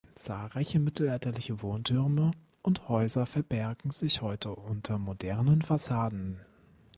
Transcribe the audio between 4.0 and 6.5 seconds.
heute unter modernen Fassaden.